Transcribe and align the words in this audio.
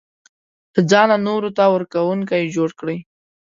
له 0.73 0.81
ځانه 0.91 1.15
نورو 1.27 1.49
ته 1.57 1.63
ورکوونکی 1.75 2.53
جوړ 2.55 2.69
کړي. 2.79 2.97